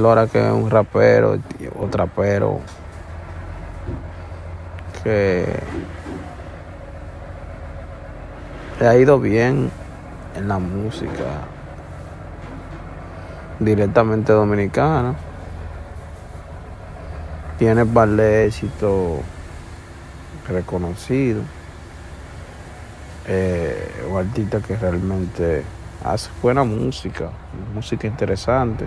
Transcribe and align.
Lora 0.00 0.26
que 0.26 0.38
es 0.38 0.52
un 0.52 0.70
rapero 0.70 1.38
o 1.78 1.86
trapero 1.86 2.60
que 5.02 5.44
le 8.78 8.88
ha 8.88 8.96
ido 8.96 9.18
bien 9.20 9.70
en 10.36 10.48
la 10.48 10.58
música 10.58 11.24
directamente 13.58 14.32
dominicana. 14.32 15.14
Tiene 17.58 17.84
par 17.84 18.08
de 18.08 18.46
éxito 18.46 19.20
reconocido. 20.48 21.42
Eh, 23.26 24.06
un 24.10 24.16
artista 24.16 24.60
que 24.60 24.76
realmente 24.76 25.62
hace 26.02 26.30
buena 26.42 26.64
música, 26.64 27.30
música 27.74 28.06
interesante, 28.06 28.86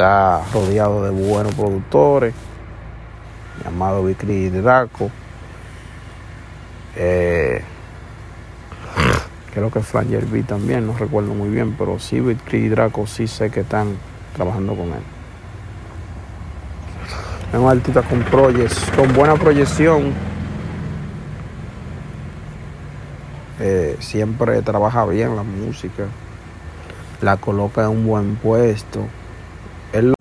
Está 0.00 0.42
rodeado 0.52 1.04
de 1.04 1.10
buenos 1.10 1.54
productores, 1.54 2.34
llamado 3.62 4.04
Vicri 4.04 4.48
Draco. 4.48 5.10
Eh, 6.96 7.62
creo 9.52 9.70
que 9.70 9.80
Flanger 9.80 10.24
B 10.26 10.42
también, 10.42 10.86
no 10.86 10.96
recuerdo 10.96 11.34
muy 11.34 11.50
bien, 11.50 11.74
pero 11.78 11.98
sí 11.98 12.20
Vicri 12.20 12.68
Draco 12.68 13.06
sí 13.06 13.26
sé 13.26 13.50
que 13.50 13.60
están 13.60 13.96
trabajando 14.34 14.74
con 14.74 14.88
él. 14.88 15.02
Es 17.52 17.58
un 17.58 17.68
artista 17.68 18.02
con, 18.02 18.22
con 18.22 19.14
buena 19.14 19.34
proyección. 19.34 20.12
Eh, 23.58 23.96
siempre 23.98 24.62
trabaja 24.62 25.04
bien 25.04 25.36
la 25.36 25.42
música. 25.42 26.04
La 27.20 27.36
coloca 27.36 27.82
en 27.82 27.88
un 27.88 28.06
buen 28.06 28.36
puesto. 28.36 29.00